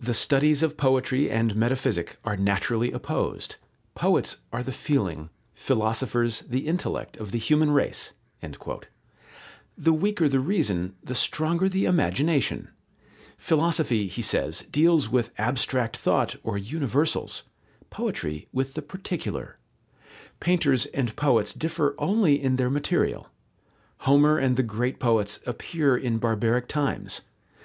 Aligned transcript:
"The 0.00 0.12
studies 0.12 0.64
of 0.64 0.76
Poetry 0.76 1.30
and 1.30 1.54
Metaphysic 1.54 2.18
are 2.24 2.36
naturally 2.36 2.90
opposed. 2.90 3.54
Poets 3.94 4.38
are 4.52 4.64
the 4.64 4.72
feeling, 4.72 5.30
philosophers 5.54 6.40
the 6.40 6.66
intellect 6.66 7.16
of 7.18 7.30
the 7.30 7.38
human 7.38 7.70
race." 7.70 8.12
The 9.76 9.92
weaker 9.92 10.28
the 10.28 10.40
reason, 10.40 10.96
the 11.04 11.14
stronger 11.14 11.68
the 11.68 11.84
imagination. 11.84 12.70
Philosophy, 13.36 14.08
he 14.08 14.20
says, 14.20 14.62
deals 14.62 15.08
with 15.10 15.30
abstract 15.38 15.96
thought 15.96 16.34
or 16.42 16.58
universals, 16.58 17.44
poetry 17.88 18.48
with 18.52 18.74
the 18.74 18.82
particular. 18.82 19.58
Painters 20.40 20.86
and 20.86 21.14
poets 21.14 21.54
differ 21.54 21.94
only 21.98 22.34
in 22.42 22.56
their 22.56 22.68
material. 22.68 23.30
Homer 23.98 24.38
and 24.38 24.56
the 24.56 24.64
great 24.64 24.98
poets 24.98 25.38
appear 25.46 25.96
in 25.96 26.18
barbaric 26.18 26.66
times. 26.66 27.20